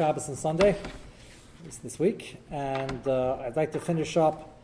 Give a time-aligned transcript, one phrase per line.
[0.00, 0.78] Shabbos and Sunday
[1.82, 4.58] this, week, and uh, I'd like to finish up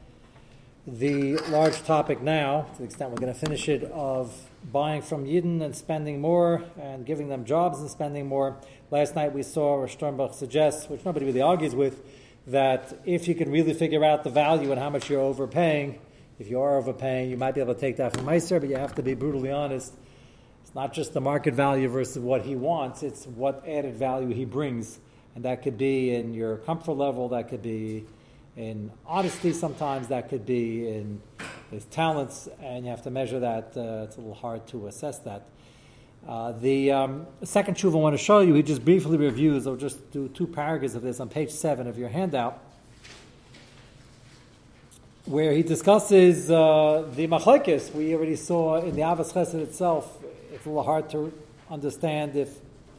[0.86, 4.34] the large topic now, to the extent we're going to finish it, of
[4.72, 8.56] buying from Yidden and spending more and giving them jobs and spending more.
[8.90, 12.00] Last night we saw Rosh Sternbach suggests, which nobody really argues with,
[12.46, 15.98] that if you can really figure out the value and how much you're overpaying,
[16.38, 18.76] if you are overpaying, you might be able to take that from Meiser, but you
[18.76, 19.92] have to be brutally honest
[20.62, 24.46] It's not just the market value versus what he wants, it's what added value he
[24.46, 24.98] brings.
[25.36, 28.06] And that could be in your comfort level, that could be
[28.56, 31.20] in honesty sometimes, that could be in
[31.70, 33.76] his talents, and you have to measure that.
[33.76, 35.46] Uh, it's a little hard to assess that.
[36.26, 39.76] Uh, the um, second tshuva I want to show you, he just briefly reviews, I'll
[39.76, 42.58] just do two paragraphs of this on page seven of your handout,
[45.26, 50.18] where he discusses uh, the machlekes we already saw in the Avos Chesed itself
[50.50, 51.30] it's a little hard to
[51.70, 52.48] understand if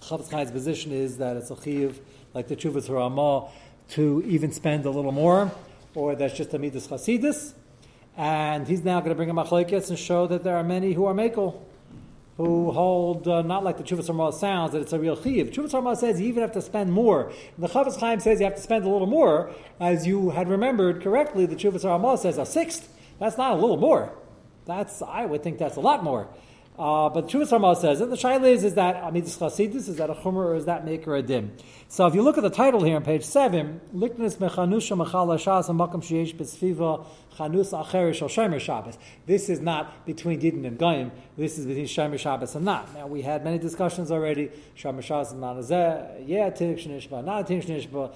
[0.01, 1.99] Chafetz Chaim's position is that it's a chiv,
[2.33, 3.49] like the Chuvas Ramah,
[3.89, 5.51] to even spend a little more,
[5.95, 7.53] or that's just a midas chasidis.
[8.15, 11.05] And he's now going to bring a machlekes and show that there are many who
[11.05, 11.59] are makel,
[12.37, 15.51] who hold uh, not like the Chuvas Ramah sounds that it's a real chiv.
[15.51, 17.29] Chuvas Ramah says you even have to spend more.
[17.29, 20.47] And the Chafetz Chaim says you have to spend a little more, as you had
[20.47, 21.45] remembered correctly.
[21.45, 22.93] The Chuvas Ramah says a sixth.
[23.19, 24.13] That's not a little more.
[24.65, 26.27] That's I would think that's a lot more.
[26.77, 30.11] Uh, but Chuvas Ramah says that the shaila is, is that Amidus Chasidus, is that
[30.11, 31.51] a Chumr or is that Maker a Dim?
[31.87, 35.69] So if you look at the title here on page 7, Liknus Mechanusha Mechala Shas
[35.75, 37.03] Makam Shiesh Besfiva
[37.35, 38.99] Chanus or Shemer Shabbos.
[39.25, 42.93] This is not between Yidden and Goyim, this is between Shemer Shabbos and not.
[42.93, 45.55] Now we had many discussions already, Shemer Shabbos and not
[46.27, 48.13] yeah, Tinik Shnishba, not Tinik Shnishba.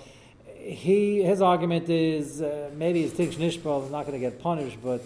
[0.60, 4.78] He, his argument is uh, maybe his Tinik Shnishba is not going to get punished,
[4.84, 5.02] but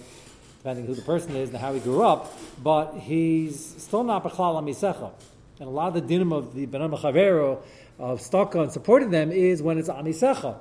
[0.65, 4.59] depending who the person is and how he grew up, but he's still not Bechlal
[4.59, 5.11] Amisecha.
[5.59, 7.61] And a lot of the dinim of the Benan Chavero
[7.99, 10.57] of Staka and supporting them is when it's Amisecha.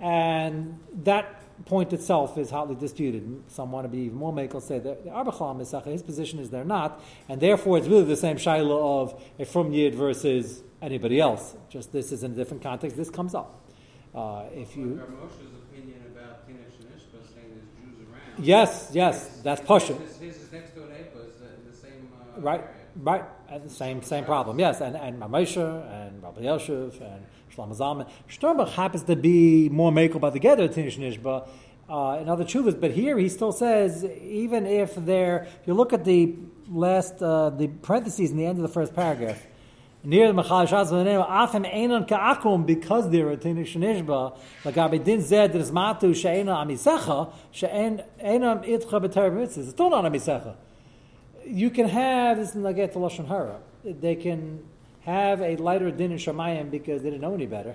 [0.00, 3.42] And that point itself is hotly disputed.
[3.48, 6.50] Some want to be even more makel say that the Arbachal Amisecha, his position is
[6.50, 11.20] they're not, and therefore it's really the same shaila of a from Yid versus anybody
[11.20, 11.56] else.
[11.70, 12.98] Just this is in a different context.
[12.98, 13.66] This comes up.
[14.14, 15.00] Uh, if you.
[18.40, 19.94] Yes, yes, that's Pasha.
[19.94, 22.08] His, his next door neighbor is the, the same.
[22.36, 22.64] Uh, right,
[22.96, 24.58] right, and the same same problem.
[24.60, 28.08] Yes, and and Moshe and Rabbi Yoshev and Shlomo Zalman.
[28.28, 31.48] Sternbach happens to be more makel by the Geder Tinish Nishba.
[31.90, 35.94] Uh, in other chuvas, but here he still says even if they're, if you look
[35.94, 36.36] at the
[36.68, 39.42] last uh, the parentheses in the end of the first paragraph,
[40.04, 45.20] near the Machal Shaz Afim Einon Ka'akum because they're a Tinish Nishba, like Abby Din
[45.20, 49.60] Zed Rizmatu She'ena Amisecha, She'en Einam Itcha B'Ter Mitzvah.
[49.60, 50.54] It's still not Amisecha.
[51.44, 54.64] You can have, this is Naget Lashon Hara, they can
[55.02, 57.74] have a lighter din in Shemayim because they didn't know any better.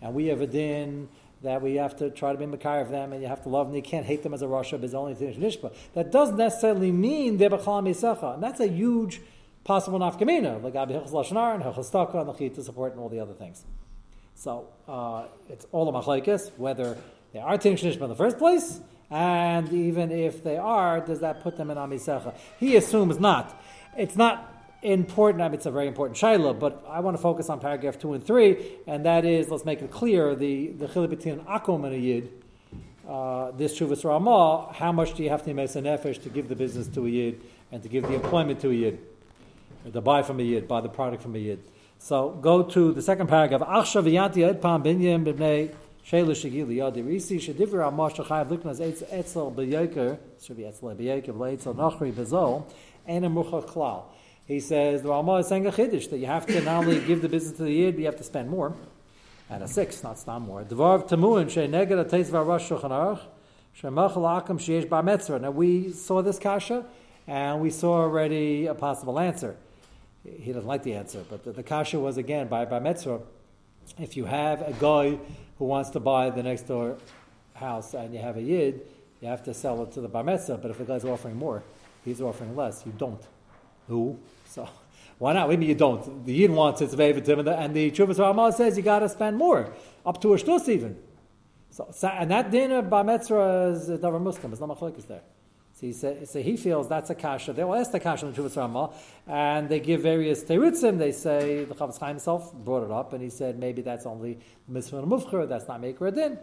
[0.00, 1.08] And we have a din
[1.42, 3.68] that we have to try to be Makar of them and you have to love
[3.68, 3.76] them.
[3.76, 5.74] You can't hate them as a Rasha, but it's only Tinish Nishba.
[5.94, 8.34] That doesn't necessarily mean they're B'chal Amisecha.
[8.34, 9.20] And that's a huge
[9.68, 13.10] possible nafkamina, like Abi Hilchas Lashnar and Hilchas Taka and the to support and all
[13.10, 13.62] the other things.
[14.34, 16.96] So uh, it's all a machlekes, whether
[17.34, 18.80] they are Tin Shnishma in the first place,
[19.10, 22.34] and even if they are, does that put them in Amisecha?
[22.58, 23.62] He assumes not.
[23.94, 27.50] It's not important, I mean, it's a very important shaila, but I want to focus
[27.50, 31.10] on paragraph 2 and 3, and that is, let's make it clear, the, the chiluk
[31.10, 32.32] between akum and a yid,
[33.06, 36.48] uh, this Shuvas Ramah, how much do you have to make a nefesh to give
[36.48, 38.98] the business to a yid and to give the employment to a yid?
[39.92, 41.60] To buy from a yid, buy the product from a yid.
[41.98, 43.60] So go to the second paragraph.
[54.48, 57.20] He says the Ramah is saying a chiddush that you have to not only give
[57.20, 58.74] the business to the yid, but you have to spend more.
[59.50, 60.62] And a six, not stam more.
[60.64, 63.20] Dvarv tamuin she neged a teis v'arash shulchan aruch
[63.78, 65.40] shemachal akam sheyesh bar metzra.
[65.40, 66.86] Now we saw this kasha,
[67.26, 69.56] and we saw already a possible answer
[70.38, 73.22] he doesn't like the answer, but the, the kasha was again by by Metzra.
[73.98, 75.18] If you have a guy
[75.58, 76.98] who wants to buy the next door
[77.54, 78.82] house and you have a yid,
[79.20, 80.58] you have to sell it to the bar mitzvah.
[80.58, 81.62] But if the guy's offering more,
[82.04, 82.84] he's offering less.
[82.86, 83.22] You don't.
[83.88, 84.18] Who?
[84.46, 84.68] So
[85.18, 85.48] why not?
[85.48, 86.24] Maybe you don't.
[86.24, 89.08] The yid wants its vevitim, and the, and the Chuvas Ramah says you got to
[89.08, 89.72] spend more,
[90.06, 90.96] up to a shtus even.
[91.70, 94.52] So, and that dinner bar mitzvah is never Muslim.
[94.52, 95.22] It's not machlekes there.
[95.78, 97.52] So he, say, so he feels that's a kasha.
[97.52, 98.90] They will ask the kasha in the Ramah,
[99.28, 100.98] and they give various terutzim.
[100.98, 104.40] They say the Chafetz Chaim himself brought it up, and he said maybe that's only
[104.66, 105.48] mitzvah mufcher.
[105.48, 106.36] That's not maker din.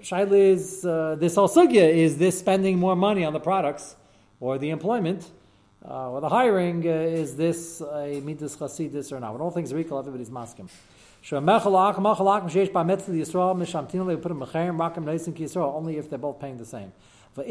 [0.00, 3.94] Shaila is uh, this whole sugya is this spending more money on the products
[4.40, 5.30] or the employment
[5.88, 6.84] uh, or the hiring.
[6.84, 9.34] Uh, is this a midas chasidis or not?
[9.34, 10.68] When all things are equal, everybody's maskim.
[11.32, 11.56] Only
[15.96, 16.92] if they're both paying the same.
[17.36, 17.48] It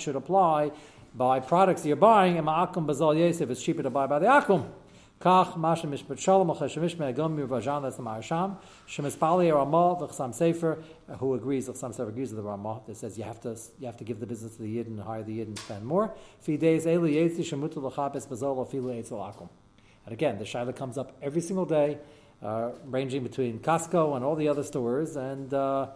[0.00, 0.70] should apply
[1.12, 4.70] by products you're buying, if it's cheaper to buy by the Akum.
[5.20, 8.56] Kach, Masha Mishpat Shalom, Cheshemish Me'agam Mirvajan, that's the Marasham.
[8.88, 10.78] Shemispali Ramah, V'chsam Sefer,
[11.18, 13.98] who agrees, V'chsam Sefer agrees with the Ramah, that says you have to you have
[13.98, 16.14] to give the business to the Yid and hire the Yid and spend more.
[16.42, 19.50] Fides Eli Yetzi Shemutu L'chabes Bazal Afilu Eitzel Akum.
[20.06, 21.98] And again, the Shaila comes up every single day,
[22.42, 25.88] uh, ranging between Costco and all the other stores, and uh,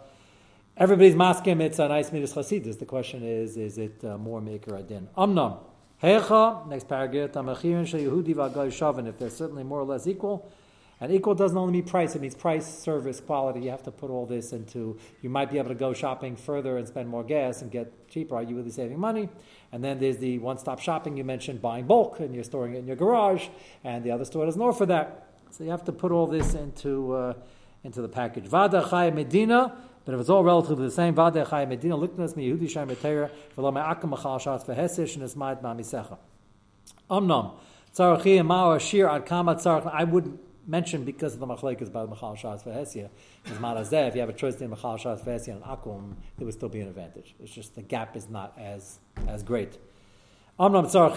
[0.77, 2.79] everybody's masking it's a nice midas chasidus.
[2.79, 5.07] The question is, is it uh, more maker adin?
[5.17, 5.59] Amnam.
[6.03, 7.29] Hecha, next paragraph,
[9.07, 10.51] if they're certainly more or less equal.
[11.01, 13.61] And equal doesn't only mean price, it means price, service, quality.
[13.61, 16.77] You have to put all this into, you might be able to go shopping further
[16.77, 18.35] and spend more gas and get cheaper.
[18.35, 19.27] Are you really saving money?
[19.73, 22.79] And then there's the one stop shopping you mentioned, buying bulk, and you're storing it
[22.79, 23.47] in your garage,
[23.83, 25.27] and the other store doesn't offer that.
[25.51, 27.33] So you have to put all this into, uh,
[27.83, 28.45] into the package.
[28.45, 29.75] Vada Chai Medina,
[30.05, 33.29] but if it's all relatively the same, Vada Chai Medina, Liknas Mi Yehudi Shem Betera,
[33.57, 36.17] V'lo Me'akam Machal Shatz V'hesish, and Esmaid Ma'misecha.
[37.09, 37.53] Amnam,
[37.95, 42.07] Tzarachi and Shir Ad Kama Tzarach, I wouldn't mention because of the machlekes by the
[42.07, 43.09] Machal Shas Vehesia.
[43.45, 46.53] Is Marazeh, if you have a choice between Machal Shas Vehesia and Akum, there would
[46.53, 47.35] still be an advantage.
[47.39, 49.77] It's just the gap is not as as great.
[50.57, 51.15] Now it's not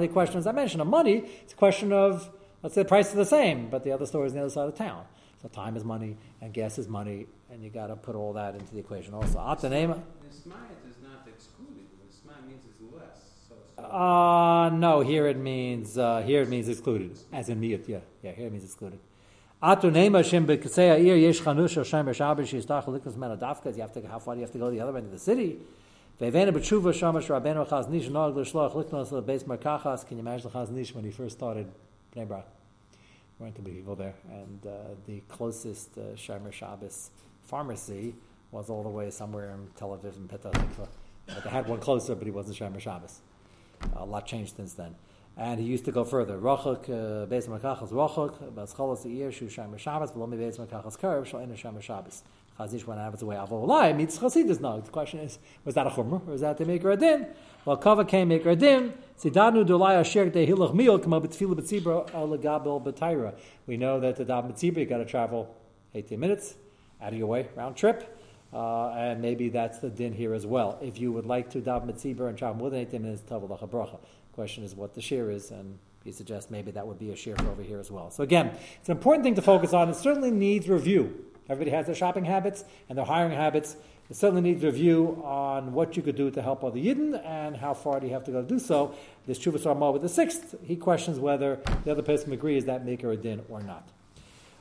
[0.00, 1.24] the question as I mentioned of money.
[1.42, 2.30] It's a question of
[2.62, 4.50] let's say the price is the same, but the other store is on the other
[4.50, 5.04] side of town.
[5.42, 8.54] So time is money and gas is money, and you got to put all that
[8.54, 9.38] into the equation also.
[9.38, 9.94] Atanema.
[10.22, 11.86] The smayat is not excluded.
[12.02, 13.30] The smayat means it's less.
[13.48, 17.86] So, so Uh, no, here it means uh, here it means excluded, as in miyut.
[17.86, 18.98] Yeah, yeah, here it means excluded.
[19.62, 23.76] Atu nema shem bekasei ir yesh chanush or shem shabbos yistach likas men adafkas.
[23.76, 25.12] You have to how far do you have to go to the other end of
[25.12, 25.58] the city?
[26.20, 30.06] Ve'evena b'tshuva shamash rabbeinu chaznish nog l'shloch liknos lebeis markachas.
[30.06, 31.70] Can you imagine the chaznish when he first started
[32.14, 32.46] Bnei Brak?
[33.38, 37.10] Weren't many people there, and uh, the closest uh, Shomer Shabbos
[37.42, 38.14] pharmacy
[38.50, 40.88] was all the way somewhere in Tel Aviv and Petah Tikva.
[41.44, 43.20] They had one closer, but he wasn't Shomer Shabbos.
[43.94, 44.94] A lot changed since then.
[45.36, 46.38] And he used to go further.
[46.38, 51.40] Rochuk, uh, Beis Makachas Rochuk, Bascholas Eir, Shu Shomer Shabbos, Velomi Beis Makachas Kerb, Shal
[51.40, 52.22] Ena Shomer Shabbos.
[52.58, 53.36] Chazish went out of his way.
[53.36, 54.80] Avolai meets Chasidus now.
[54.80, 57.26] The question is, was that a chumrah or was that to make a din?
[57.64, 58.94] Well, Kava came make a din.
[59.18, 63.34] Sidanu Dulai Asher De Hilach Mil Kama B'Tfila B'Tzibra Legabel B'Taira.
[63.66, 65.54] We know that the Dab B'Tzibra you got to travel
[65.94, 66.54] 18 minutes
[67.00, 68.12] out of your way round trip.
[68.52, 70.78] Uh, and maybe that's the din here as well.
[70.80, 73.98] If you would like to daven mitzibur and travel more than 18 minutes, tavel bracha.
[74.32, 77.36] Question is what the shear is, and he suggests maybe that would be a shear
[77.50, 78.10] over here as well.
[78.10, 79.90] So again, it's an important thing to focus on.
[79.90, 81.25] It certainly needs review.
[81.48, 83.76] Everybody has their shopping habits and their hiring habits.
[84.08, 87.74] It certainly needs review on what you could do to help other Yidden and how
[87.74, 88.94] far do you have to go to do so.
[89.26, 93.10] This Chuvas Ramah with the sixth, he questions whether the other person agrees that maker
[93.10, 93.88] a din or not.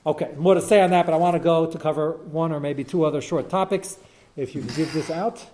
[0.06, 2.60] Okay, more to say on that, but I want to go to cover one or
[2.60, 3.98] maybe two other short topics.
[4.36, 5.46] If you can give this out.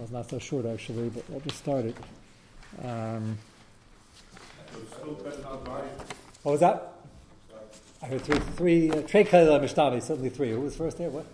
[0.00, 1.96] It's not so short actually, but I'll just start it.
[2.82, 3.38] Um,
[6.42, 6.99] what was that?
[8.02, 10.50] I heard three, three, uh, Trey Kaila Mishtami, certainly three.
[10.52, 11.10] Who was first there?
[11.10, 11.26] What?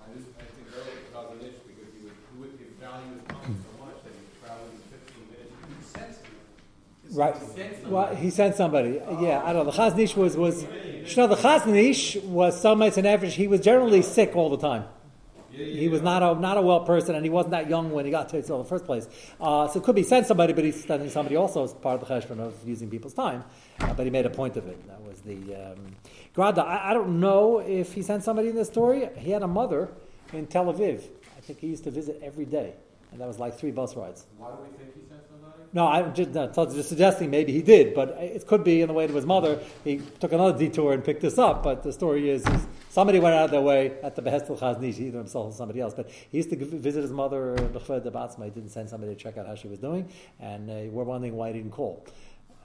[0.00, 2.68] I just, I think earlier it was an issue because he would, he would give
[2.80, 6.18] value his time so much that he would travel in fifteen minutes.
[7.10, 7.36] Right.
[7.86, 9.02] Well, he sent somebody.
[9.20, 9.70] Yeah, I don't know.
[9.70, 13.34] The Chaznish was, was, you know, the Chaznish was some nights an average.
[13.34, 14.84] He was generally sick all the time.
[15.52, 18.10] He was not a not a well person, and he wasn't that young when he
[18.10, 19.06] got to Israel in the first place.
[19.40, 22.08] Uh, so it could be sent somebody, but he's sending somebody also as part of
[22.08, 23.44] the cheshbon of using people's time.
[23.80, 24.86] Uh, but he made a point of it.
[24.88, 25.96] That was the um,
[26.34, 26.62] Grada.
[26.62, 29.08] I, I don't know if he sent somebody in this story.
[29.18, 29.90] He had a mother
[30.32, 31.02] in Tel Aviv.
[31.36, 32.72] I think he used to visit every day,
[33.10, 34.24] and that was like three bus rides.
[34.38, 35.62] Why do we think he sent somebody?
[35.74, 38.94] No, I'm just, no, just suggesting maybe he did, but it could be in the
[38.94, 39.58] way to his mother.
[39.84, 41.62] He took another detour and picked this up.
[41.62, 44.60] But the story is, is somebody went out of their way at the behest of
[44.60, 45.94] Chaznish, either himself or somebody else.
[45.94, 48.44] But he used to visit his mother, Bechved Debatzma.
[48.44, 50.08] He didn't send somebody to check out how she was doing,
[50.38, 52.06] and uh, we're wondering why he didn't call.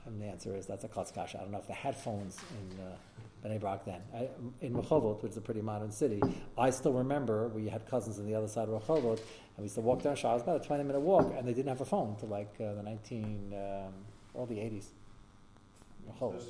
[0.06, 1.36] And the answer is that's a klatzkash.
[1.36, 2.96] I don't know if they had phones in uh,
[3.46, 4.02] Bnei Brak then.
[4.14, 4.28] I,
[4.62, 6.22] in Rehovot, which is a pretty modern city,
[6.58, 9.76] I still remember we had cousins on the other side of Rehovot, and we used
[9.76, 10.32] to walk down Shah.
[10.32, 12.54] It was about a 20 minute walk, and they didn't have a phone till like
[12.60, 13.94] uh, the 19, um,
[14.38, 14.88] early 80s.
[16.10, 16.42] Rehovot.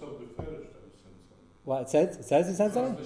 [1.67, 3.05] So gefährlich, da ist es Well, it says, it says he sent something?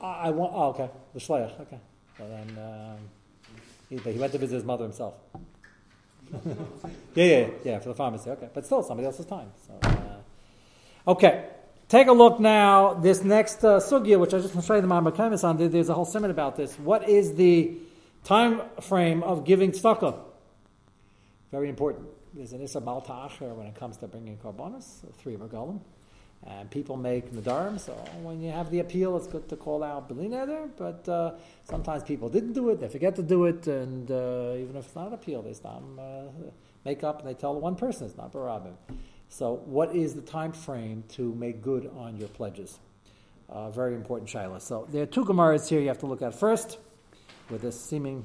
[0.00, 0.90] I, I want, oh, okay.
[1.12, 1.80] The Shleach, okay.
[2.16, 2.98] So then, um,
[3.88, 5.14] he, but he went to visit his mother himself.
[6.32, 8.48] yeah, yeah, yeah, for the pharmacy, okay.
[8.54, 9.50] But still, somebody else's time.
[9.66, 11.48] So, uh, okay.
[11.88, 14.80] Take a look now, this next uh, sugya, which I just want to show you
[14.80, 16.78] the Ma'amakamis on, there's a whole sermon about this.
[16.78, 17.76] What is the
[18.22, 20.16] time frame of giving tzedakah?
[21.50, 22.06] Very important.
[22.32, 25.80] there's an Issa Balta'acher when it comes to bringing Karbonis, three regalim.
[26.46, 27.92] And people make Nadarim, so
[28.22, 31.32] when you have the appeal, it's good to call out Belineder, but uh,
[31.64, 34.94] sometimes people didn't do it, they forget to do it, and uh, even if it's
[34.94, 36.22] not an appeal, they stop, uh,
[36.86, 38.72] make up and they tell one person it's not Barabim.
[39.28, 42.78] So, what is the time frame to make good on your pledges?
[43.50, 44.62] Uh, very important shaila.
[44.62, 46.78] So, there are two Gemaras here you have to look at first,
[47.50, 48.24] with this seeming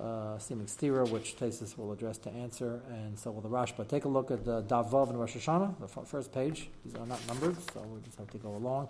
[0.00, 3.88] uh, seeming stira, which Tesis will address to answer, and so will the Rashba.
[3.88, 6.68] Take a look at the Davav and Rosh Hashanah, the first page.
[6.84, 8.88] These are not numbered, so we just have to go along.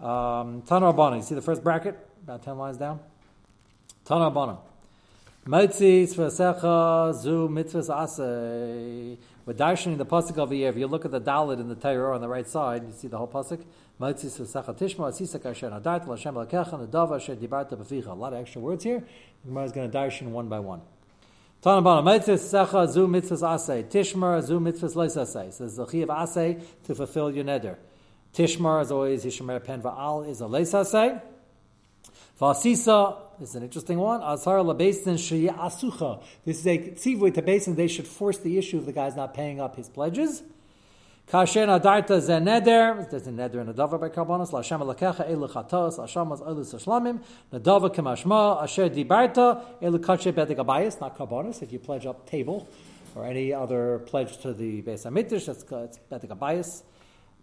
[0.00, 3.00] Um, Tana Rabbana, you see the first bracket, about 10 lines down?
[4.04, 4.58] Tana Rabbana.
[5.46, 9.16] Mitzvahs v'secha zu mitzvahs asay.
[9.46, 10.68] We're darshaning the pasuk over here.
[10.70, 13.06] If you look at the dalit in the Torah on the right side, you see
[13.06, 13.64] the whole pasuk.
[13.98, 14.02] A
[18.14, 18.98] lot of extra words here.
[18.98, 20.82] The Gemara is going to darshan one by one.
[21.62, 23.84] Tanabana mitzvahs v'secha zu mitzvahs asay.
[23.84, 25.52] Tishmar zu mitzvahs leis asay.
[25.52, 27.76] Says the chiyav asay to fulfill your neder.
[28.34, 31.22] Tishmar is always yishamer pen va'al is a leis asay.
[32.40, 34.20] Vasisa this is an interesting one.
[34.20, 35.16] Azhar labesin
[35.54, 36.22] asucha.
[36.44, 37.74] This is a tzivui to basin.
[37.74, 40.42] They should force the issue if the guy's not paying up his pledges.
[41.28, 43.10] Kasher nadarta zeneder.
[43.10, 44.52] There's a neder and a davar by karbonos.
[44.52, 45.98] Lashem alakecha elu chatos.
[45.98, 47.20] Lashem az elu sashlamim.
[47.52, 48.62] Nadava kamashma.
[48.62, 51.00] Asher dibarta elu kache bedek abayis.
[51.00, 51.62] Not karbonos.
[51.62, 52.68] If you pledge up table
[53.14, 56.82] or any other pledge to the Beis Hamikdash, that's it's bedek abayis.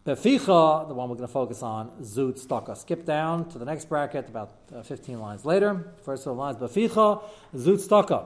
[0.05, 2.75] Beficha, the one we're going to focus on, Zut Staka.
[2.75, 5.93] Skip down to the next bracket, about uh, 15 lines later.
[6.03, 7.23] First of the lines, Beficha,
[7.57, 8.25] Zut Staka.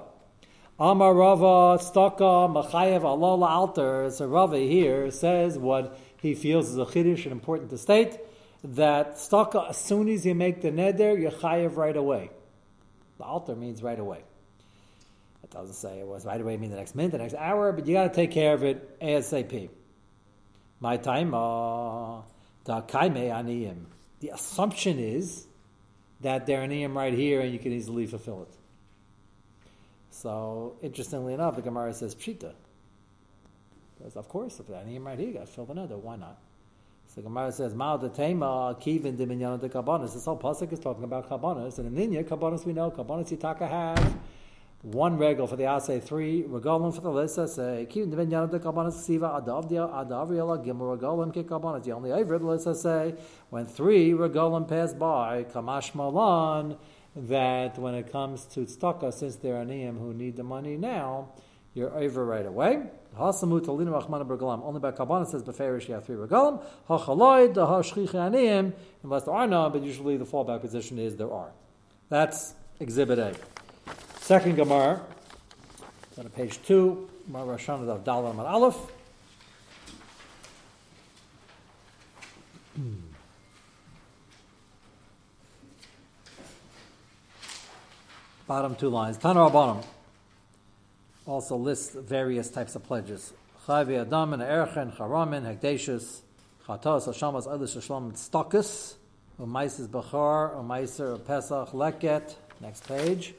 [0.79, 4.09] Amar Rava Staka Machayev Allah Alter.
[4.09, 8.17] So Rava here says what he feels is a chiddush and important to state
[8.63, 12.31] that Staka, as soon as you make the neder, you're chayev right away.
[13.19, 14.23] The altar means right away.
[15.43, 17.85] It doesn't say it was right away mean the next minute, the next hour, but
[17.85, 19.69] you got to take care of it ASAP.
[20.79, 22.21] My time, uh,
[22.65, 23.85] aniyim.
[24.19, 25.47] The assumption is
[26.21, 28.55] that they're aniyim right here, and you can easily fulfill it.
[30.09, 32.53] So, interestingly enough, the Gemara says pshita.
[33.97, 35.97] Because of course, if they're aniyim right here, you got to fill the nether.
[35.97, 36.37] Why not?
[37.07, 40.79] So the Gemara says, "Ma'al the tema kivin diminyan de kabanas." This whole pasuk is
[40.79, 44.17] talking about kabanas, and in Ninya, kabanas we know kabanas yitaka have
[44.83, 47.47] one regal for the asay, three regalim for the lisa.
[47.47, 51.83] Say kivin diminyan de kabanas siva adav dia adav riela gimel regalim ke kabanas.
[51.83, 53.15] The only over the lisa say
[53.49, 56.77] when three regalim pass by kamash malan
[57.15, 61.29] that when it comes to tzedakah, since they're aniyim who need the money now,
[61.73, 62.83] you're over right away.
[63.17, 64.63] Hasamu talinu achmana bergalam.
[64.63, 66.63] Only by Kabbalah says beferish you have three regalim.
[66.87, 68.73] Hachaloid the hashchich aniyim.
[69.03, 71.51] Unless there are none, but usually the fallback position is there are.
[72.09, 73.35] That's Exhibit A.
[74.27, 74.99] Second Gemara,
[76.17, 78.75] on page two, Gemara Rashana of Dalar Amar Aleph.
[88.45, 89.17] Bottom two lines.
[89.17, 89.81] Tanar bottom
[91.25, 93.31] also lists various types of pledges.
[93.65, 96.19] Chavi Adam and Erchen, Charamin, Hekdeshus,
[96.67, 98.95] Chatos, Hashamas, Elish, Shashlam, Stokus,
[99.39, 102.35] Umaisis Bachar, Umaiser Pesach, Leket.
[102.59, 103.33] Next page.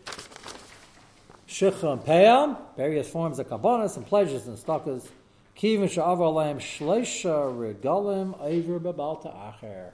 [1.48, 5.08] Shikha and Peyam, various forms of kabbanas and pleasures and stokas.
[5.56, 9.90] Kivin Alayim Shleisha Regalim Aver Babalta Acher.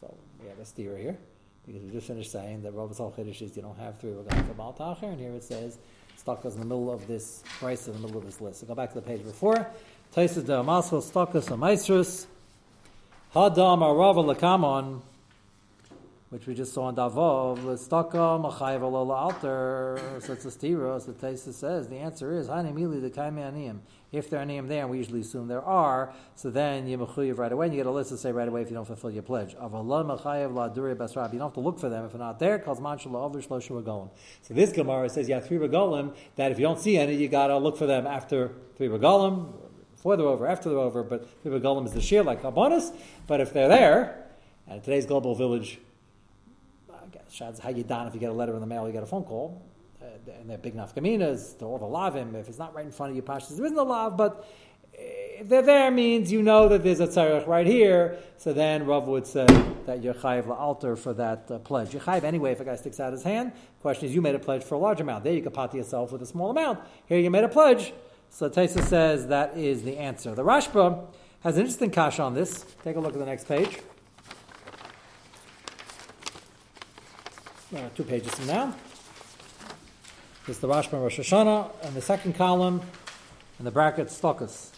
[0.00, 1.18] So we have a steer here
[1.66, 4.46] because we just finished saying that Rabbi Sol Chiddush is you don't have three regalim
[4.48, 5.78] for Baal Tacher, and here it says
[6.24, 8.60] Stokas in the middle of this price in the middle of this list.
[8.60, 9.66] So go back to the page before.
[10.16, 12.26] Taisus de Amasel Stokas and Maestros.
[13.34, 15.00] Hadam Arava Lakamon,
[16.30, 20.00] which we just saw in Davov, Staka Machayev Alola Alter.
[20.20, 21.04] So it's a stira.
[21.04, 23.80] So Taisus says the answer is Hani Mili the Kaime.
[24.12, 27.38] If there are aniyim there, and we usually assume there are, so then you mechuyev
[27.38, 29.10] right away, and you get a list to say right away if you don't fulfill
[29.10, 29.56] your pledge.
[29.60, 31.32] Avallah mechayev la duri basrab.
[31.32, 32.58] You don't have to look for them if they're not there.
[32.58, 34.10] Because man shalom shloshu regolim.
[34.42, 37.28] So this Gemara says you have three regolim that if you don't see any, you
[37.28, 39.52] gotta look for them after three regolim,
[39.96, 41.02] before they're over, after they're over.
[41.02, 42.92] But three regolim is the shear like a bonus.
[43.26, 44.26] But if they're there,
[44.68, 45.80] and today's global village,
[47.30, 49.06] Shad's how you done if you get a letter in the mail, you get a
[49.06, 49.70] phone call
[50.38, 52.34] and they're big nafkaminas to all the lavim.
[52.34, 54.48] If it's not right in front of you, pashas, there isn't a lav, but
[54.92, 58.18] if they're there means you know that there's a tzarech right here.
[58.36, 59.46] So then Rav would say
[59.86, 61.92] that you're chayiv alter for that uh, pledge.
[61.92, 63.52] You're chayiv anyway if a guy sticks out his hand.
[63.80, 65.24] Question is, you made a pledge for a large amount.
[65.24, 66.80] There you could pot yourself with a small amount.
[67.06, 67.92] Here you made a pledge.
[68.28, 70.34] So Taisa says that is the answer.
[70.34, 71.06] The Rashba
[71.40, 72.64] has an interesting kash on this.
[72.84, 73.78] Take a look at the next page.
[77.72, 78.74] Uh, two pages from now.
[80.48, 82.82] It's the Rashba Rosh Hashanah, and the second column,
[83.60, 84.70] in the bracket stokus.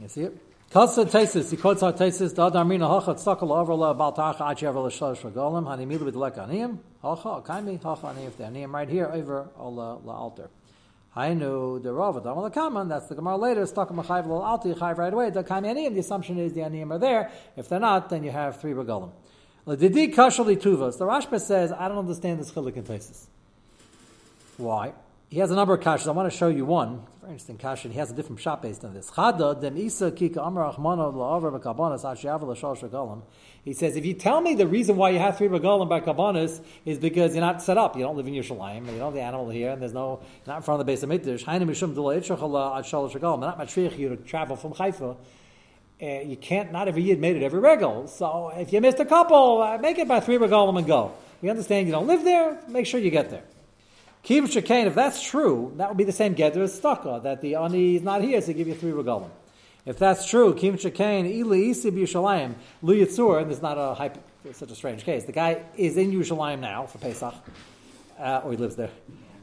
[0.00, 0.40] You see it?
[0.70, 4.78] Kasa tesis, he quotes our tesis, da darmina hacha tzakal over la baltacha achi over
[4.78, 8.88] la shalosh regalim, hani milu with lek aniyim, hacha, kaimi, hacha aniyim, the aniyim right
[8.88, 10.48] here over la, la altar.
[11.18, 12.88] Hainu the Rava Dama the Kaman.
[12.88, 13.66] That's the Gemara later.
[13.66, 15.30] Stuck Machayv Lal Alti Chayv right away.
[15.30, 15.94] The Kami Aniyim.
[15.94, 17.30] The assumption is the Aniyim are there.
[17.56, 19.10] If they're not, then you have three regalim.
[19.66, 20.98] Ladidi Kashali Tuvas.
[20.98, 23.26] The Rashba says, I don't understand this chilik in Taisis.
[24.56, 24.92] Why?
[25.30, 26.08] He has a number of kashas.
[26.08, 27.02] I want to show you one.
[27.04, 27.88] It's a very interesting kasha.
[27.88, 29.10] and He has a different shot based on this.
[29.10, 30.42] Chada dem isa kika.
[33.62, 36.64] He says, if you tell me the reason why you have three regalim by kabanas
[36.86, 39.20] is because you're not set up, you don't live in Yerushalayim, you don't have the
[39.20, 41.44] animal here, and there's no not in front of the base of Mikdash.
[41.44, 42.22] Hainu mishum ad
[42.84, 43.40] shalosh regalim.
[43.40, 45.14] Not matriach you to travel from Haifa.
[46.00, 46.72] Uh, you can't.
[46.72, 48.06] Not every yid made it every regal.
[48.06, 51.12] So if you missed a couple, uh, make it by three regalim and go.
[51.42, 52.58] We understand you don't live there.
[52.68, 53.42] Make sure you get there.
[54.28, 57.54] Kim Shekain, if that's true, that would be the same gather as Staka, that the
[57.54, 59.30] Ani is not here, so give you three regalim.
[59.86, 63.94] If that's true, Kim Shekain, Ili Isi B'Yushalayim, Lu Yitzur, and this is not a
[63.94, 64.18] hype,
[64.52, 65.24] such a strange case.
[65.24, 67.32] The guy is in Yerushalayim now for Pesach,
[68.20, 68.90] uh, or he lives there.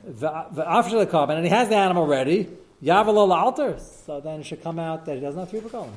[0.03, 0.29] The
[0.67, 2.47] after the carbon, and he has the animal ready,
[2.83, 5.89] Yavala altar, so then it should come out that he doesn't have three regalim.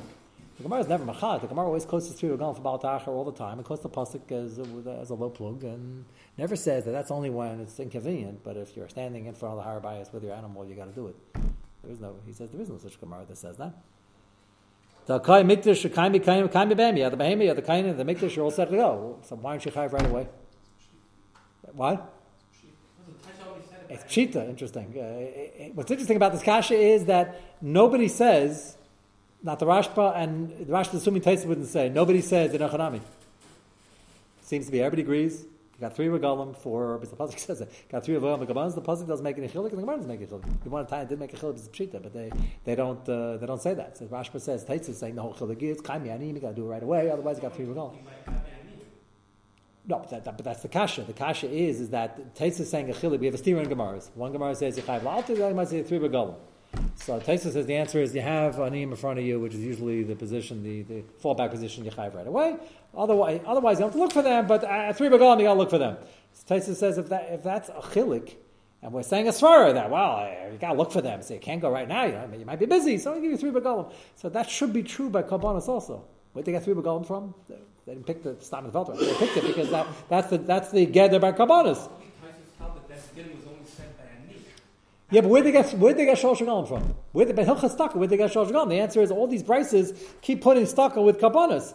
[0.59, 1.39] The Gemara is never machad.
[1.39, 3.61] The Gemara always quotes the three regalim for Baal all the time.
[3.61, 6.03] It quotes the pasuk as a, as a low plug and
[6.37, 8.43] never says that that's only when it's inconvenient.
[8.43, 10.91] But if you're standing in front of the harabayas with your animal, you got to
[10.91, 11.15] do it.
[11.81, 12.15] There is no.
[12.25, 13.73] He says there is no such Gemara that says that.
[15.05, 17.09] The kai mikdash kai mi kai kai mi bami.
[17.09, 19.19] The behemi, the kai the mikdash are all set to go.
[19.23, 20.27] So why aren't you chayiv right away?
[21.71, 22.13] What?
[23.87, 24.49] It's pshita.
[24.49, 24.93] Interesting.
[24.99, 28.75] Uh, what's interesting about this kasha is that nobody says,
[29.43, 31.89] not the Rashba and the Rashba assuming Taisa wouldn't say.
[31.89, 33.01] Nobody says in Achanami.
[34.41, 35.45] Seems to be everybody agrees.
[35.79, 37.71] You got three regalim for, because the pasuk says it.
[37.89, 38.75] Got three regalim gabanas.
[38.75, 40.63] The pasuk doesn't make any chilik, and the Gemara doesn't make any chilik.
[40.63, 42.31] The one time did make a chilik is pshita, but they
[42.65, 43.97] they don't uh, they don't say that.
[43.97, 46.35] So Rashba says Taisa is saying the whole chilik is kaimi anim.
[46.35, 47.09] You got to do it right away.
[47.09, 47.95] Otherwise, you got three regalim.
[49.87, 51.03] No, but, that, but that's the kasha.
[51.03, 53.19] The kasha is is that Taisa is saying a chilik.
[53.19, 54.09] We have a steer in Gemaras.
[54.15, 56.35] One Gemara says Yechayv La'alta, the other Gemara says three regalim.
[57.09, 59.61] So Taisa says the answer is you have anim in front of you, which is
[59.61, 62.55] usually the position, the, the fallback position you have right away.
[62.95, 64.45] Otherwise, otherwise you don't have to look for them.
[64.45, 65.97] But at three begalim you got to look for them.
[66.33, 68.35] So Taisa says if that if that's a chilik,
[68.83, 71.23] and we're saying a svara that well eh, you got to look for them.
[71.23, 72.03] So you can't go right now.
[72.03, 73.91] You, know, you might be busy, so I give you three begalim.
[74.15, 76.05] So that should be true by kabbanis also.
[76.33, 77.33] Where'd they get three begalim from?
[77.47, 78.99] They didn't pick the stam the Veltra.
[78.99, 81.89] They picked it because that, that's the that's the gather by kabbanis.
[85.11, 86.95] Yeah, but where'd they get where'd they get Shalosh from?
[87.13, 87.95] Where they Hilchas Staka?
[87.95, 88.69] Where'd they get Shalosh?
[88.69, 91.73] The answer is all these prices keep putting Staka with Kabbanas.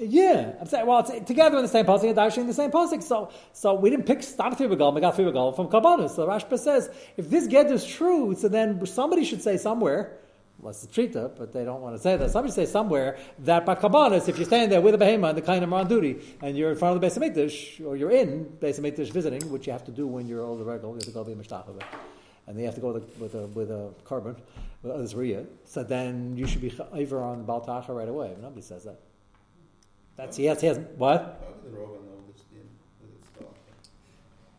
[0.00, 0.86] Yeah, I'm saying.
[0.86, 3.02] Well, it's together in the same pasuk and actually in the same pasuk.
[3.02, 4.94] So, so we didn't pick stop three regalim.
[4.94, 6.14] We got three regalim from Kabbanas.
[6.14, 10.18] So Rashba says if this get is true, so then somebody should say somewhere.
[10.60, 12.30] Unless it's Trita, but they don't want to say that.
[12.32, 15.42] Somebody say somewhere that by Kabbanas, if you're standing there with a behema and the
[15.42, 18.44] kind of on duty, and you're in front of the Beis Hamikdash, or you're in
[18.60, 21.10] Beis Hamikdash visiting, which you have to do when you're older regular, you have to
[21.12, 21.64] go be mishtach
[22.48, 24.34] and they have to go with a, with a, with a carbon,
[24.82, 28.34] with a zriya, so then you should be over on Baltacha right away.
[28.40, 28.98] Nobody says that.
[30.16, 31.44] That's he has, he has what?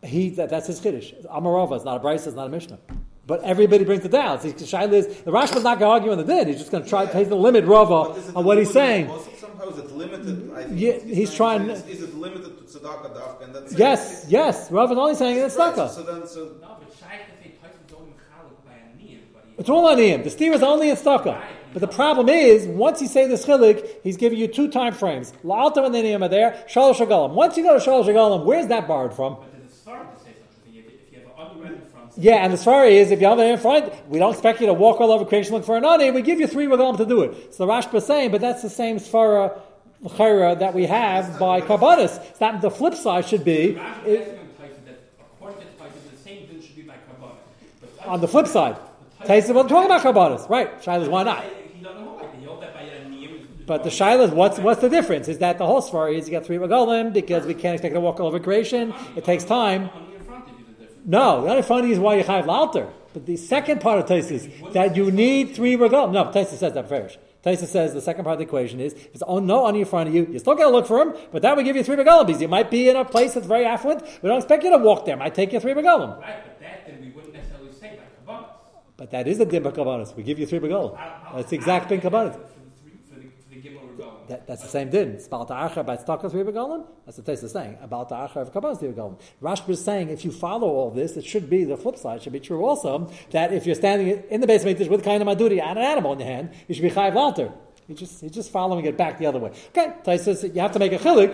[0.04, 1.14] He that, that's his chiddush.
[1.26, 2.80] Amarova is not a brisa, it's not a mishnah.
[3.28, 4.40] But everybody brings it down.
[4.42, 6.48] So Shaila is the Rashba's not going to argue on the din.
[6.48, 7.06] He's just going to try.
[7.06, 9.12] He's the limit Rava on what he's saying.
[9.38, 10.52] Somehow is it limited?
[10.56, 13.44] I think Yeah, he's, he's trying- to Is, is it limited to tzedakah dafka?
[13.44, 14.72] And that's Yes, yes.
[14.72, 15.90] Rava's only saying it's Right, tzedakah.
[15.90, 19.20] So then, so No, but Shaykh if they touch the dome chaluk by a knee,
[19.32, 20.24] but he It's all on him.
[20.24, 21.42] The steer is only in tzedakah.
[21.74, 25.34] But the problem is, once you say this chilik, he's giving you two time frames.
[25.44, 26.64] La'alta and the niyam are there.
[26.68, 27.32] Shalosh Agalim.
[27.34, 29.36] Once you go to Shalosh Agalim, where's that borrowed from?
[29.36, 30.76] But then it's hard to say such a thing.
[30.80, 33.28] If if you have an underwear in front, Yeah, and the svara is if you
[33.28, 35.78] have it in front, we don't expect you to walk all over creation looking for
[35.78, 36.10] an ani.
[36.10, 37.54] We give you three regalim to do it.
[37.54, 39.60] So the Rashba is saying, but that's the same svara
[40.02, 42.38] l'chayra that we have by karbanis.
[42.40, 45.00] That the flip side should be it- is asking Tyson that
[45.36, 47.34] according to Tyson, the same din should be by Kabbalah.
[47.82, 48.78] But Tyson- on the flip side.
[49.22, 50.82] Taisa, well, talking about karbanis, right?
[50.82, 51.44] Shilas, why not?
[51.74, 52.40] He doesn't hold like that.
[52.40, 53.46] He holds that by a knee.
[53.66, 55.28] But the shilas, what's what's the difference?
[55.28, 58.00] Is that the whole svara is you get three regalim because we can't expect to
[58.00, 58.94] walk all over creation.
[59.16, 59.90] It takes time.
[59.90, 60.88] On your front, if you.
[61.06, 62.88] No, the only funny is why you have altar.
[63.14, 66.12] But the second part of Taisus that you need three regalim.
[66.12, 67.18] No, Taisus says that first.
[67.44, 69.86] Taisus says the second part of the equation is if it's on, no on in
[69.86, 71.84] front of you, you still got to look for him, but that would give you
[71.84, 74.04] three regalim because you might be in a place that's very affluent.
[74.22, 75.16] We don't expect you to walk there.
[75.16, 76.20] Might take you three regalim.
[76.20, 78.56] Right, but that then we wouldn't necessarily say by Kabbalah.
[79.00, 80.14] But that is the dim kabbanis.
[80.14, 81.00] We give you three regalim.
[81.34, 82.34] That's the exact bin kabbanis.
[82.34, 84.28] For the three, for the, for the Gimel Regalim.
[84.28, 85.12] That, that's the same din.
[85.14, 86.86] It's Baal Ta'achar by Tzedakah three begalim.
[87.06, 87.78] That's what Taisa is saying.
[87.82, 89.18] About the Ta'achar of Kabbalah three begalim.
[89.42, 92.18] Rashba is saying if you follow all this, it should be the flip side.
[92.18, 95.30] It should be true also that if you're standing in the basement with kind of
[95.30, 97.54] maduri and an animal in your hand, you should be chayiv altar.
[97.88, 99.52] He's just he's just following it back the other way.
[99.70, 101.32] Okay, Taisa says you have to make a chilik.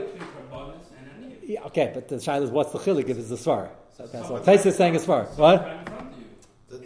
[0.51, 1.38] Karbonis and Aniyah.
[1.41, 3.69] Yeah, okay, but the shaila is what's the chilik if it's the svar.
[3.97, 5.28] So, okay, so Taisa is saying it's svar.
[5.38, 5.63] What?
[5.63, 6.25] Right in front of you.
[6.69, 6.78] The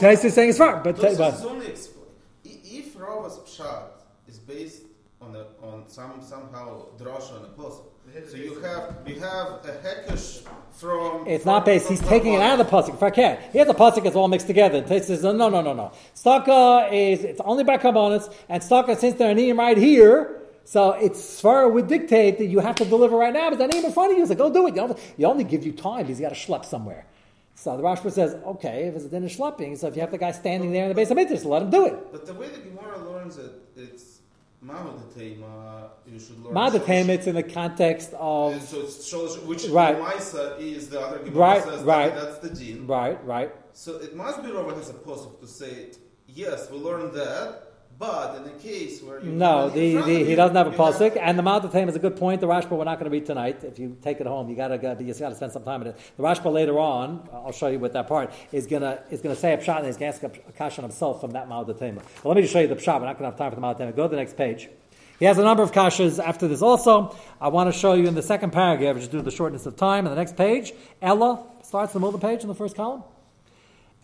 [0.00, 2.06] Tosis is only- Taisa is saying it's svar, but, Tosis but is only expl-
[2.46, 3.82] i- If Rava's pshat
[4.28, 4.82] is based
[5.20, 7.84] on a, on some somehow drasha on a pasuk,
[8.30, 11.26] so you have you have a hekesh from.
[11.26, 11.88] It's not based.
[11.88, 12.94] He's taking it out of the pasuk.
[12.94, 14.78] If I can, here the pasuk is all mixed together.
[14.78, 15.92] And Tais says, no, no, no, no.
[16.16, 20.36] Staka is it's only by kabbanis, and staka since they're aniyim right here.
[20.64, 23.84] So it's Svara would dictate that you have to deliver right now, but that name
[23.84, 24.70] in front of you is like, go do it.
[24.70, 27.06] You, don't, you only give you time because you got to schlep somewhere.
[27.54, 30.10] So the Rashba says, okay, if it's a din of schlepping, so if you have
[30.10, 32.10] the guy standing there in the base of mitzvah, let him do it.
[32.10, 34.20] But the way the Gemara learns it, it's
[34.64, 35.88] Mahudatema.
[36.06, 36.54] You should learn.
[36.54, 39.96] Madatem, it's in the context And of so it's Sholosh, which Right.
[39.98, 42.14] Maisa is the other Gemara Right, says right.
[42.14, 42.86] that's the din.
[42.86, 43.54] right, right.
[43.72, 45.88] So it must be Rava has a posuk to say,
[46.26, 47.69] yes, we learned that,
[48.00, 51.18] but in a case where you No, the, the, he you, doesn't have a pasuk,
[51.20, 52.40] and the Maldatam is a good point.
[52.40, 53.62] The Rashba we're not going to read tonight.
[53.62, 55.88] If you take it home, you got to you got to spend some time on
[55.88, 56.00] it.
[56.16, 59.34] The Rashba later on, I'll show you what that part is going to is going
[59.34, 61.46] to say a pshat and he's going to ask a kasha on himself from that
[61.46, 61.96] Maldatam.
[61.96, 62.98] Well, let me just show you the pshat.
[62.98, 63.94] We're not going to have time for the Maldatam.
[63.94, 64.70] Go to the next page.
[65.18, 67.14] He has a number of kashas after this also.
[67.38, 69.76] I want to show you in the second paragraph, just due to the shortness of
[69.76, 70.72] time, in the next page.
[71.02, 73.02] Ella starts in the middle of the page in the first column.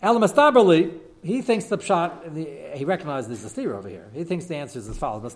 [0.03, 0.93] Elam Mastaberli,
[1.27, 4.09] he thinks the pshat, the, he recognizes there's a over here.
[4.13, 5.23] He thinks the answer is as follows.
[5.23, 5.29] He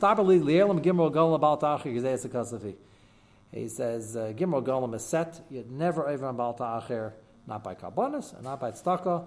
[3.67, 7.11] says, uh, Gimel Golam is set, you'd never over on Bal Ta'achir,
[7.45, 9.25] not by Karbonis, and not by Tztaka.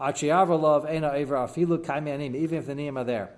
[0.00, 0.56] Ever
[1.78, 3.34] Kaimi even if the Niyam are there.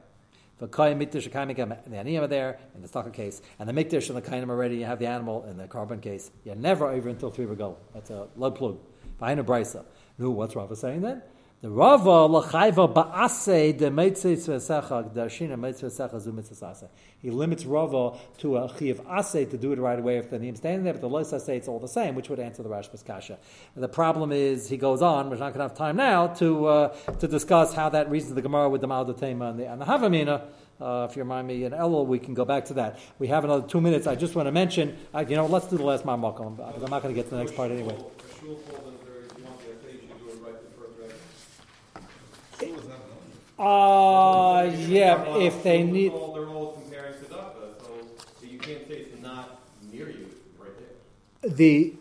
[0.58, 4.16] The Kaim Mikdash, the Aniyam are there in the Tztaka case, and the Mikdash and
[4.16, 6.30] the Kainim already, you have the animal in the carbon case.
[6.44, 7.76] You're never over until three Regal.
[7.92, 8.78] That's a low plug.
[9.18, 9.84] Behind a brisa.
[10.16, 11.22] No, what's Rava saying then?
[11.60, 16.88] The Rava l'chayva ba'aseh de tzvesecha darshina tzvesecha zu mitzvah
[17.20, 20.54] He limits Rava to a chiv aseh to do it right away if the name
[20.54, 23.02] standing there, but the lois aseh it's all the same, which would answer the Rashba's
[23.02, 23.38] kasha.
[23.74, 25.30] The problem is he goes on.
[25.30, 28.42] We're not going to have time now to uh, to discuss how that reasons the
[28.42, 30.42] Gemara with the Maldatema and the, and the Havamina.
[30.80, 33.00] Uh, if you remind me in Elul, we can go back to that.
[33.18, 34.06] We have another two minutes.
[34.06, 36.90] I just want to mention, uh, you know, let's do the last Marmakom, because I'm
[36.90, 37.94] not going to get to the next part anyway.
[37.94, 41.18] A shul falls under, you want the page, you do it right the first record.
[42.60, 43.26] Shul is not known.
[43.58, 46.12] Uh, yeah, if they need.
[46.12, 47.80] They're all comparing tzedakah,
[48.40, 49.60] so you can't say it's not
[49.92, 51.50] near you, right there.
[51.50, 51.94] The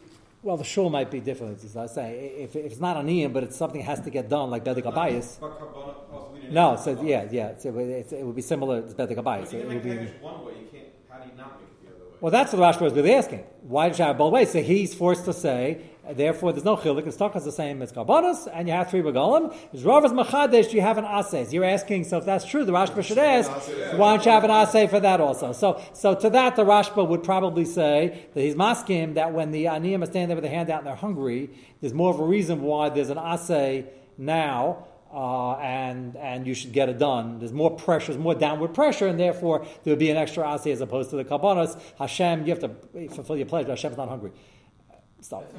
[0.44, 1.64] well, the shul might be different.
[1.64, 4.10] As I say, if, if it's not an iyam, but it's something that has to
[4.10, 5.40] get done, like bedek abayis.
[5.40, 8.88] But Karbona- we didn't No, so yeah, yeah, so it, it would be similar to
[8.94, 9.90] bedek you It would be.
[10.22, 12.18] One way, you can't, how do you not make it the other way?
[12.22, 13.44] Well, that's what Rashba was really asking.
[13.64, 14.52] Why did you have both ways?
[14.52, 15.82] So he's forced to say,
[16.14, 17.12] therefore, there's no chilik.
[17.12, 19.56] Stock is the same as karbonis, and you have three regalim.
[19.74, 20.74] Is Ravas machadesh?
[20.74, 21.52] You have an asay.
[21.52, 22.06] You're asking.
[22.06, 23.50] So if that's true, the Rashba should ask,
[23.98, 25.52] why don't you have an asay for that also?
[25.54, 29.66] So, so to that, the Rashba would probably say that he's masking that when the
[29.66, 31.50] aniyim are standing there with their hand out and they're hungry,
[31.82, 34.86] there's more of a reason why there's an asay now.
[35.10, 37.40] Uh, and and you should get it done.
[37.40, 40.70] There's more pressure, there's more downward pressure, and therefore there would be an extra asi
[40.70, 41.80] as opposed to the kabbanas.
[41.98, 42.70] Hashem, you have to
[43.16, 43.68] fulfill your pledge.
[43.68, 44.32] Hashem's not hungry.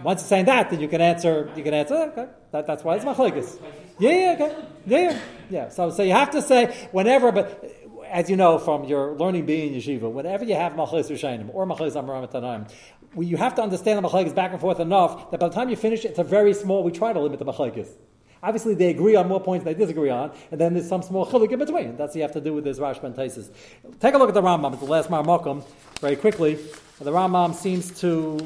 [0.03, 1.51] Once you're saying that, then you can answer.
[1.57, 1.95] You can answer.
[1.95, 3.61] Oh, okay, that, that's why it's machlekes.
[3.99, 5.69] Yeah, yeah, okay, yeah, yeah, yeah.
[5.69, 7.65] So so you have to say whenever, but
[8.07, 11.67] as you know from your learning being in yeshiva, whenever you have machlekes rishayim or
[11.67, 12.71] machlekes amaram tanaim,
[13.19, 15.77] you have to understand the machlekes back and forth enough that by the time you
[15.77, 16.83] finish, it's a very small.
[16.83, 17.89] We try to limit the machlekes.
[18.41, 21.27] Obviously, they agree on more points than they disagree on, and then there's some small
[21.27, 21.97] chilik in between.
[21.97, 24.01] That's what you have to do with this Rashba and.
[24.01, 24.75] Take a look at the Rambam.
[24.75, 25.65] It's the last Marmokum,
[26.01, 26.55] very quickly.
[27.01, 28.39] The Rambam seems to,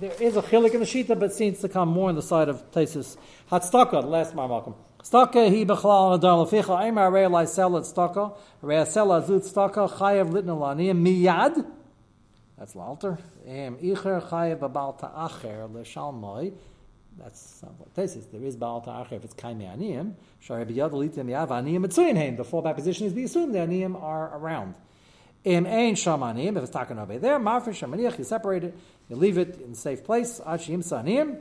[0.00, 2.48] there is a chilik in the Shita, but seems to come more on the side
[2.48, 3.16] of Taisis.
[3.50, 4.74] Hatstaka, the last Marmokum.
[5.02, 9.90] Staka hi bechlal adar leficha aimar rei lai sel at staka, rei sel azut staka,
[9.90, 11.66] chayev litna laniyim miyad,
[12.58, 13.18] that's Lalter.
[13.46, 16.52] Em icher chayev babal ta'acher l'shalmoi,
[17.18, 18.26] that's what this is.
[18.26, 20.14] There is Baal Ta'achir if it's Kaime Aniyim.
[20.40, 22.36] Shari B'yad Litim Yav Aniyim Mitzuyin Haim.
[22.36, 24.74] The fallback position is we assume the Aniyim are around.
[25.44, 28.76] Im Ein shamanim, if it's talking over there, Marfish Shamaniach, you separate it,
[29.08, 30.40] you leave it in a safe place.
[30.40, 31.36] Hashim sa'ani.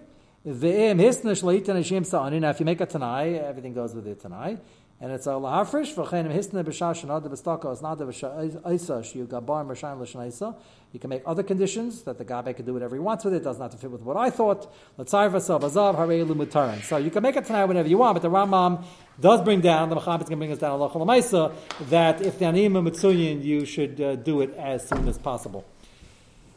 [0.46, 4.58] Now, if you make a tanai, everything goes with the tanai.
[5.02, 10.54] And it's a lahafrish, v'chenim hisna b'shah shanada b'staka osnada b'sha'isa shiu gabar m'shayin l'shnaisa.
[10.92, 13.38] You can make other conditions that the gabe can do whatever he wants with it.
[13.38, 14.70] It does not have to fit with what I thought.
[14.98, 16.84] Let's say L'tzayv v'sav azav hareilu mutaran.
[16.84, 18.84] So you can make it tonight whenever you want, but the Rambam
[19.22, 21.54] does bring down, the Mechaber can bring us down Allah Maisa,
[21.90, 25.64] that if the anim mitzuyin, you should uh, do it as soon as possible.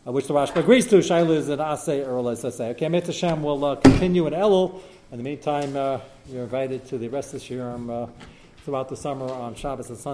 [0.05, 0.97] Uh, which the Rashba agrees to.
[0.97, 2.71] Shaila is an asay or let's say.
[2.71, 4.81] Okay, Met Hashem will uh, continue in Elul.
[5.13, 8.11] In the meantime, uh, you're invited to the rest of the Shiurim uh,
[8.65, 10.11] throughout the summer on Shabbos and Sunday.